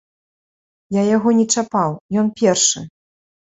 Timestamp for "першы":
2.43-2.79